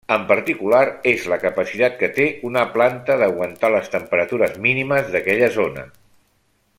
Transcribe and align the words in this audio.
En 0.13 0.21
particular 0.29 0.79
és 1.11 1.27
la 1.33 1.37
capacitat 1.43 1.99
que 1.99 2.09
té 2.15 2.25
una 2.49 2.63
planta 2.77 3.19
d'aguantar 3.23 3.73
les 3.77 3.93
temperatures 3.99 4.59
mínimes 4.67 5.15
d'aquella 5.17 5.55
zona. 5.61 5.89